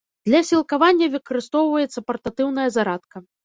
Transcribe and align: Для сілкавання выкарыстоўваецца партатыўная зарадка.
Для 0.29 0.39
сілкавання 0.51 1.11
выкарыстоўваецца 1.17 2.07
партатыўная 2.11 2.69
зарадка. 2.81 3.27